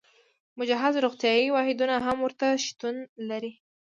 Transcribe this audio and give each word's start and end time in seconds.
مجهز 0.59 0.93
روغتیايي 1.05 1.47
واحدونه 1.51 1.95
هم 2.05 2.17
ورته 2.21 2.47
شتون 2.65 2.95
لري. 3.29 3.51